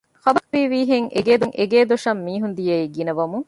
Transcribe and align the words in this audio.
ޚަބަރު 0.25 0.47
ވީވީހެން 0.53 1.07
އެގޭ 1.57 1.79
ދޮށަށް 1.89 2.21
މީހުން 2.27 2.55
ދިޔައީ 2.57 2.85
ގިނަވަމުން 2.95 3.39